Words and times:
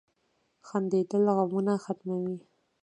•خندېدل 0.67 1.23
غمونه 1.37 1.73
ختموي. 1.83 2.37